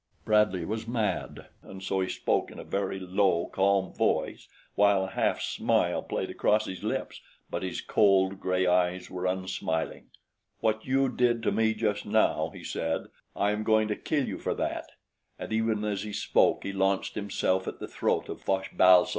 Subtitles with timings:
[0.25, 5.11] Bradley was mad, and so he spoke in a very low, calm voice while a
[5.11, 10.07] half smile played across his lips but his cold, gray eyes were unsmiling.
[10.59, 14.39] "What you did to me just now," he said," I am going to kill you
[14.39, 14.89] for that,"
[15.37, 19.09] and even as he spoke, he launched himself at the throat of Fosh bal soj.